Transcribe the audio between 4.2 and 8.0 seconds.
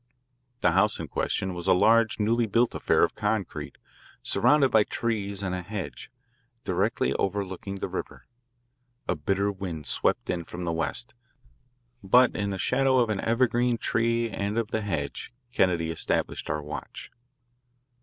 surrounded by trees and a hedge, directly overlooking the